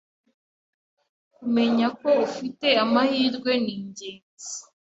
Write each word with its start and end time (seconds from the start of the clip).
Kumenya 1.35 1.87
ko 1.99 2.09
ufite 2.25 2.67
amahirwe 2.83 3.51
ni 3.63 3.71
ingenzi 3.77 4.51